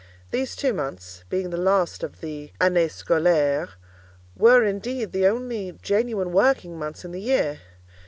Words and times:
These 0.31 0.55
two 0.55 0.73
months, 0.73 1.23
being 1.29 1.51
the 1.51 1.57
last 1.61 2.01
of 2.01 2.21
the 2.21 2.51
"année 2.59 2.89
scolaire," 2.89 3.69
were 4.35 4.63
indeed 4.63 5.11
the 5.11 5.27
only 5.27 5.77
genuine 5.79 6.31
working 6.31 6.75
months 6.79 7.05
in 7.05 7.11
the 7.11 7.21
year. 7.21 7.59